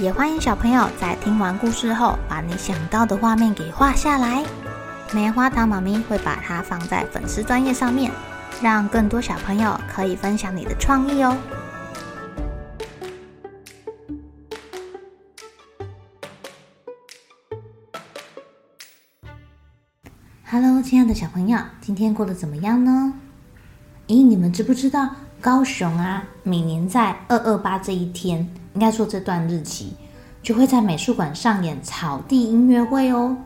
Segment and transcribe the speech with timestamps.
[0.00, 4.44] 也欢迎小朋友在听完故事后，把你想到的画面给画下来。
[5.12, 8.10] 棉花糖妈咪会把它放在粉丝专页上面，
[8.60, 11.36] 让更多小朋友可以分享你的创意哦。
[20.50, 23.12] Hello，亲爱的小朋友，今天过得怎么样呢？
[24.08, 25.08] 咦，你们知不知道
[25.40, 29.94] 高雄啊，每年在二二八这一天，应该说这段日期，
[30.42, 33.36] 就会在美术馆上演草地音乐会哦，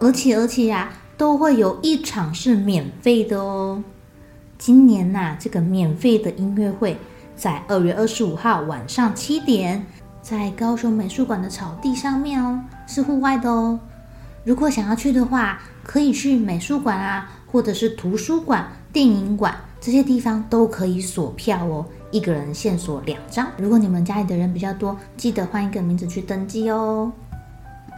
[0.00, 3.82] 而且而且呀、都会有一场是免费的哦。
[4.58, 6.96] 今年呐、啊，这个免费的音乐会
[7.36, 9.84] 在二月二十五号晚上七点，
[10.22, 13.78] 在高雄美术馆的草地上面哦，是户外的哦。
[14.44, 21.84] 如果想要去的话，可以去美术馆啊，或者是图书馆、电影馆这些地方都可以锁票哦。
[22.10, 27.12] 一个人限索两张，如果你们家里的人比较多，记得换一个名字去登记哦。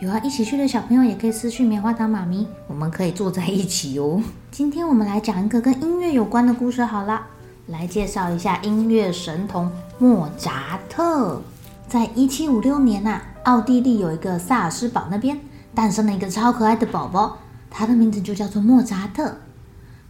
[0.00, 4.20] 有要一起去的小朋友也可以私讯棉花糖妈咪，我们可以坐在一起哦。
[4.50, 7.22] 今天我们来讲一个跟音乐有关的故事，好了，
[7.68, 11.40] 来介绍一下音乐神童莫扎特。
[11.86, 15.38] 在一七五六年呐，奥地利有一个萨尔斯堡那边
[15.72, 17.38] 诞生了一个超可爱的宝宝，
[17.70, 19.36] 他的名字就叫做莫扎特。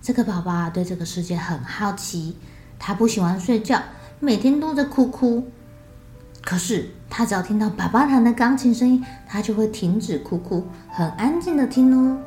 [0.00, 2.36] 这个宝宝啊，对这个世界很好奇。
[2.84, 3.80] 他不喜欢睡觉，
[4.18, 5.46] 每天都在哭哭。
[6.44, 12.18] 可是他只要听到爸爸弹的钢琴声音，他就会停止哭哭，很安静的听哦。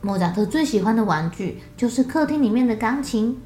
[0.00, 3.36] 莫扎特最喜欢的玩具就是客厅里面的钢琴，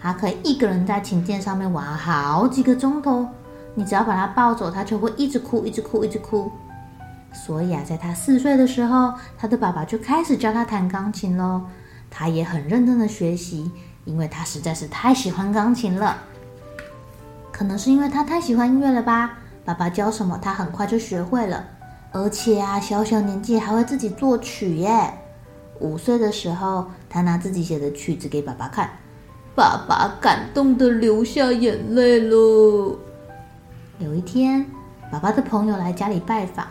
[0.00, 3.28] 他可以一个人在琴键上面玩好几个钟头。
[3.76, 6.50] 你只要把他抱走，他就会一直哭，一直哭，一直哭。
[7.32, 11.62] 所以啊，在他四岁的时候，他的爸爸就开始教他弹钢琴喽。
[12.10, 13.70] 他也很认真的学习。
[14.04, 16.16] 因为他实在是太喜欢钢琴了，
[17.52, 19.38] 可能是因为他太喜欢音乐了吧。
[19.64, 21.64] 爸爸教什么，他很快就学会了，
[22.12, 25.12] 而且啊，小小年纪还会自己作曲耶。
[25.78, 28.90] 五岁的时候，他拿自己写的曲子给爸爸看，
[29.54, 32.98] 爸爸感动得流下眼泪了。
[33.98, 34.66] 有一天，
[35.12, 36.66] 爸爸的朋友来家里拜访，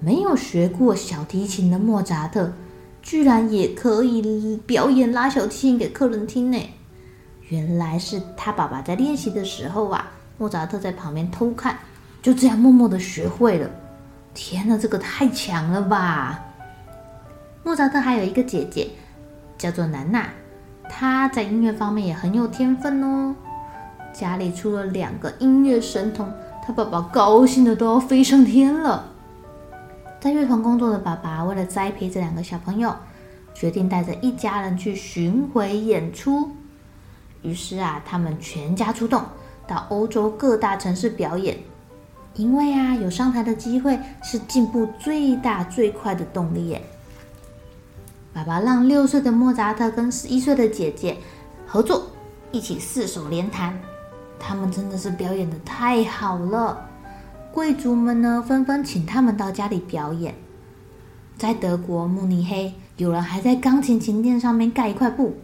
[0.00, 2.52] 没有学过小提琴的莫扎特。
[3.08, 6.58] 居然也可以表演拉小提琴给客人听呢！
[7.48, 11.78] 原来是他爸爸在练习的时候啊，莫扎特在旁边偷看，
[12.20, 13.70] 就这样默默的学会了。
[14.34, 16.38] 天哪，这个太强了吧！
[17.64, 18.90] 莫扎特还有一个姐姐，
[19.56, 20.28] 叫做南娜，
[20.90, 23.34] 她在音乐方面也很有天分哦。
[24.12, 26.30] 家里出了两个音乐神童，
[26.62, 29.07] 他爸爸高兴的都要飞上天了。
[30.20, 32.92] 在乐团工作的爸爸，为了栽培这两个小朋友，
[33.54, 36.50] 决定带着一家人去巡回演出。
[37.42, 39.22] 于是啊，他们全家出动，
[39.66, 41.56] 到欧洲各大城市表演。
[42.34, 46.82] 因为啊，有上台的机会是进步最大最快的动力耶。
[48.32, 51.16] 爸爸让六岁的莫扎特跟十一岁的姐姐
[51.64, 52.06] 合作，
[52.50, 53.78] 一起四手联弹。
[54.38, 56.87] 他们真的是表演的太好了。
[57.58, 60.32] 贵族们呢，纷纷请他们到家里表演。
[61.36, 65.34] 在德国慕尼黑，有人还在钢琴琴键上面盖一块布，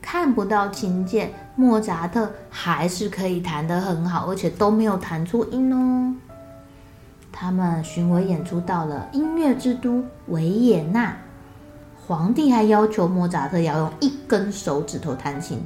[0.00, 6.14] 看不到琴键，莫扎特还是可以弹得很好，而且都没有弹错音哦。
[7.30, 11.14] 他们巡回演出到了音乐之都维也纳，
[12.06, 15.62] 皇帝还要求莫扎特要用一根手指头弹琴。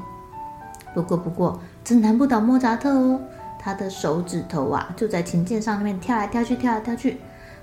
[0.92, 3.20] 不过，不过，真难不倒莫扎特哦。
[3.64, 7.19] 他的手指头啊，就在琴键上面跳来跳去，跳来跳去，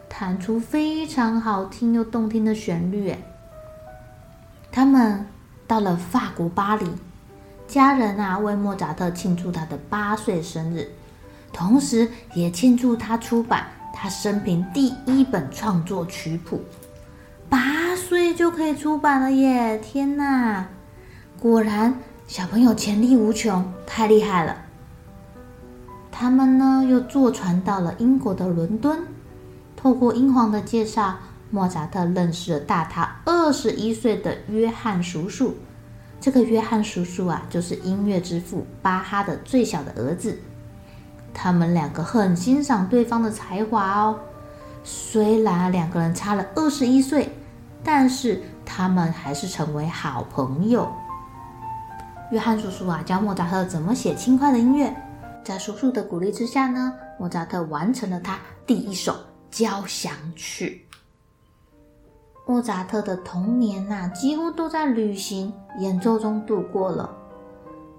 [0.09, 3.13] 弹出非常好听又动听的旋律。
[4.71, 5.27] 他们
[5.67, 6.87] 到了法国巴黎，
[7.67, 10.89] 家人啊为莫扎特庆祝他的八岁生日，
[11.53, 16.63] 同时也庆祝他出版他生平第一本创作曲谱。
[17.47, 19.77] 八岁就可以出版了耶！
[19.77, 20.65] 天哪，
[21.39, 24.60] 果然小朋友潜力无穷，太厉害了。
[26.21, 28.99] 他们呢，又坐船到了英国的伦敦。
[29.75, 31.15] 透过英皇的介绍，
[31.49, 35.55] 莫扎特认识了大他二十一岁的约翰叔叔。
[36.19, 40.37] 这个约翰叔叔啊，就是音乐之父巴哈的最小的儿子。
[41.33, 44.19] 他们两个很欣赏对方的才华哦。
[44.83, 47.35] 虽然两个人差了二十一岁，
[47.83, 50.87] 但是他们还是成为好朋友。
[52.31, 54.95] 约翰叔叔啊，教莫扎特怎么写轻快的音乐。
[55.43, 59.15] 在叔叔的鼓励之下呢，莫扎特完成了他第一首
[59.49, 60.87] 交响曲。
[62.45, 67.09] 莫扎特的童年呐、啊，几乎都在旅行演奏中度过了。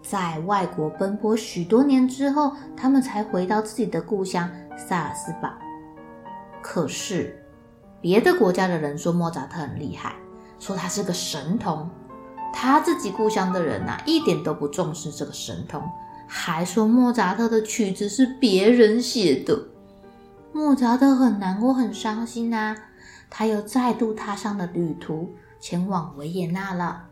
[0.03, 5.49] 在外国奔波许多年之后，他们才回到自己的故乡萨尔斯堡。
[6.61, 7.41] 可是，
[8.01, 10.15] 别的国家的人说莫扎特很厉害，
[10.59, 11.89] 说他是个神童。
[12.53, 15.83] 他自己故乡的人呐、啊，一点都不重视这个神童，
[16.35, 19.67] 还说莫扎特的曲子是别人写的。
[20.51, 22.77] 莫扎特很难过，很伤心呐、啊。
[23.29, 25.31] 他又再度踏上了旅途，
[25.61, 27.05] 前往维也纳了。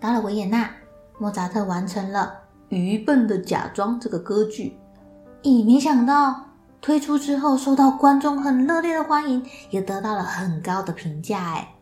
[0.00, 0.68] 到了维也纳，
[1.16, 2.34] 莫扎特完成了
[2.76, 4.76] 《愚笨的假装》这个歌剧。
[5.44, 6.44] 咦，没想到
[6.80, 11.52] 推出之后，受到观众很热烈的欢迎，也得到了很高的评价。
[11.54, 11.72] 哎。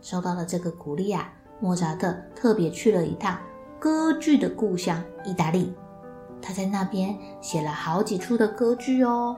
[0.00, 3.36] 受到了这个鼓励啊，莫扎特特别去了一趟
[3.80, 5.74] 歌剧的故乡意大利。
[6.42, 9.36] 他在那边写了好几出的歌剧哦。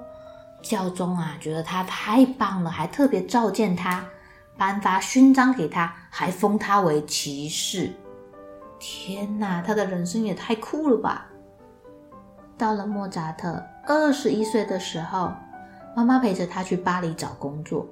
[0.60, 4.04] 教宗啊，觉得他太棒了，还特别召见他，
[4.56, 7.90] 颁发勋章给他，还封他为骑士。
[8.78, 11.28] 天哪，他的人生也太酷了吧！
[12.58, 15.32] 到了莫扎特二十一岁的时候，
[15.96, 17.86] 妈妈陪着他去巴黎找工作。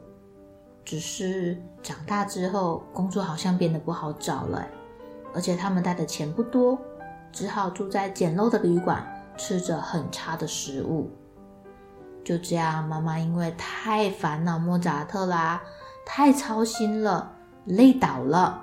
[0.85, 4.65] 只是长大之后，工作好像变得不好找了，
[5.35, 6.79] 而且他们带的钱不多，
[7.33, 9.07] 只好住在简陋的旅馆，
[9.37, 11.11] 吃着很差的食物。
[12.25, 15.63] 就这样，妈妈因为太烦恼莫扎特啦，
[16.05, 17.33] 太操心了，
[17.65, 18.61] 累倒了，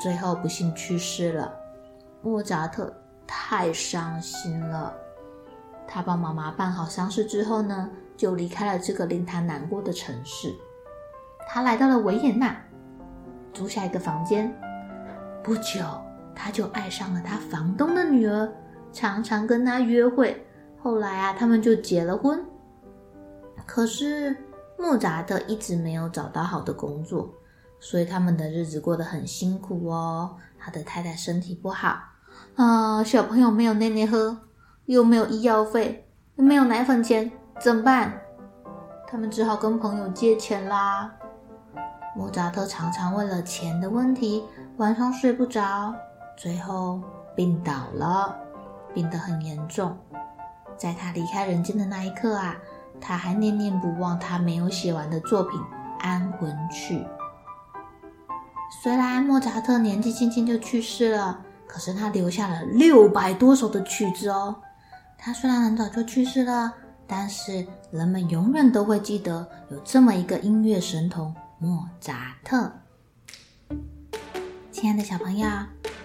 [0.00, 1.52] 最后不幸去世了。
[2.20, 2.92] 莫扎特
[3.26, 4.92] 太伤心了，
[5.86, 10.54] 他帮妈妈办好丧事之后呢，就离开了这个令他难过的城市。
[11.48, 12.54] 他来到了维也纳，
[13.54, 14.52] 租下一个房间。
[15.42, 15.80] 不久，
[16.38, 18.48] 他就爱上了他房东的女儿，
[18.92, 20.46] 常常跟他约会。
[20.80, 22.40] 后来啊，他们就结了婚。
[23.66, 24.36] 可是
[24.78, 27.34] 莫扎特一直没有找到好的工作，
[27.80, 30.36] 所以他们的日子过得很辛苦哦。
[30.58, 31.98] 他的太太身体不好
[32.54, 34.38] 啊，小朋友没有奶奶喝，
[34.86, 37.30] 又没有医药费，又没有奶粉钱，
[37.60, 38.20] 怎么办？
[39.06, 41.12] 他们只好跟朋友借钱啦。
[42.16, 44.44] 莫扎特常常为了钱的问题，
[44.78, 45.94] 晚上睡不着，
[46.38, 47.00] 最后
[47.34, 48.32] 病倒了，
[48.94, 49.98] 病得很严重。
[50.76, 52.56] 在他离开人间的那一刻啊，
[53.00, 55.60] 他还念念不忘他没有写完的作品
[55.98, 56.98] 《安魂曲》。
[58.80, 64.54] 虽然莫扎特年纪轻轻就去世了，可是他留下了六百多首的曲子哦。
[65.18, 66.72] 他虽然很早就去世了，
[67.08, 71.34] 但是人们永远都会记得有这么一个音乐神童。
[71.58, 72.70] 莫扎特，
[74.70, 75.48] 亲爱的小朋友，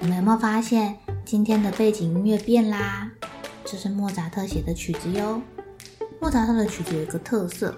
[0.03, 3.09] 你们有没有发现今天的背景音乐变啦？
[3.63, 5.41] 这是莫扎特写的曲子哟。
[6.19, 7.73] 莫扎特的曲子有一个特色，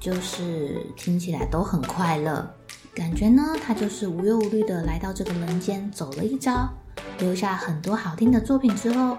[0.00, 2.52] 就是听起来都很快乐，
[2.92, 6.68] 感觉呢，他就是无忧无虑的来到这个人间走了一遭，
[7.20, 9.16] 留下很多好听的作品之后，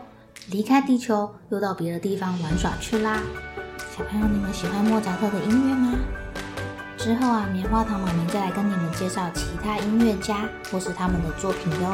[0.47, 3.21] 离开地球，又到别的地方玩耍去啦。
[3.95, 5.97] 小朋友，你们喜欢莫扎特的音乐吗？
[6.97, 11.93] 之后啊，棉花糖妈咪再来跟你们介绍其他音乐家或是他们的作品哟。